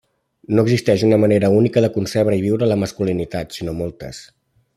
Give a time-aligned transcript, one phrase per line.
[0.59, 4.25] No existeix una manera única de concebre i viure la masculinitat, sinó moltes.